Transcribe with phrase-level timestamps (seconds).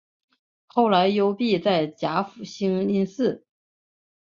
[0.65, 3.45] 后来幽闭在甲府兴因寺。